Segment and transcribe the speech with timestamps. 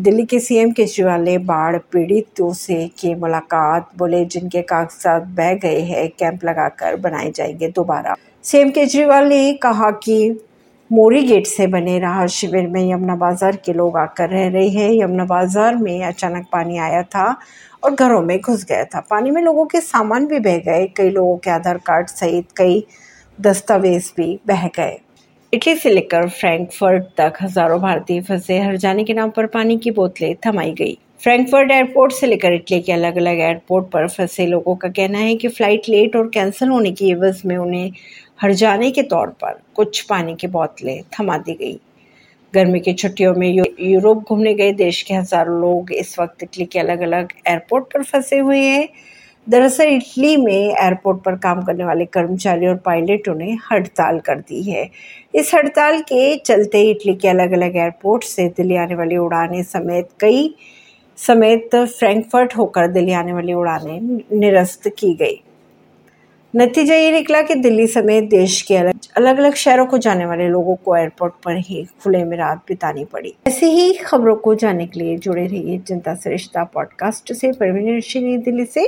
[0.00, 5.80] दिल्ली के सीएम केजरीवाल ने बाढ़ पीड़ितों से की मुलाकात, बोले, जिनके कागजात बह गए
[5.80, 10.40] हैं, कैंप लगाकर बनाए जाएँगे दोबारा। सीएम केजरीवाल ने कहा कि
[10.90, 14.90] मोरी गेट से बने राहत शिविर में यमुना बाज़ार के लोग आकर रह रहे हैं।
[14.92, 17.36] यमुना बाज़ार में अचानक पानी आया था
[17.84, 21.10] और घरों में घुस गया था। पानी में लोगों के सामान भी बह गए। कई
[21.10, 22.84] लोगों के आधार कार्ड सहित कई
[23.38, 24.98] दस्तावेज़ भी बह गए।
[25.52, 29.90] इटली से लेकर फ्रैंकफर्ट तक हज़ारों भारतीय फंसे हर जाने के नाम पर पानी की
[29.90, 34.74] बोतलें थमाई गई। फ्रैंकफर्ट एयरपोर्ट से लेकर इटली के अलग अलग एयरपोर्ट पर फंसे लोगों
[34.76, 37.92] का कहना है कि फ़्लाइट लेट और कैंसिल होने की एवज में उन्हें
[38.40, 41.78] हर जाने के तौर पर कुछ पानी की बोतलें थमा दी गई।
[42.54, 46.78] गर्मी की छुट्टियों में यूरोप घूमने गए देश के हज़ारों लोग इस वक्त इटली के
[46.78, 48.88] अलग अलग एयरपोर्ट पर फंसे हुए हैं।
[49.48, 54.62] दरअसल इटली में एयरपोर्ट पर काम करने वाले कर्मचारी और पायलटों ने हड़ताल कर दी
[54.62, 54.90] है।
[55.34, 60.08] इस हड़ताल के चलते इटली के अलग अलग एयरपोर्ट से दिल्ली आने वाली उड़ानें समेत
[60.20, 60.54] कई
[61.16, 65.42] समेत फ्रैंकफर्ट होकर दिल्ली आने वाली उड़ानें निरस्त की गई।
[66.56, 70.48] नतीजा ये निकला कि दिल्ली समेत देश के अलग अलग अलग शहरों को जाने वाले
[70.48, 74.86] लोगों को एयरपोर्ट पर ही खुले में रात बितानी पड़ी। ऐसी ही खबरों को जानने
[74.86, 78.78] के लिए जुड़े रहिए जनता सरिश्ता पॉडकास्ट से। परवीन दिल्ली से।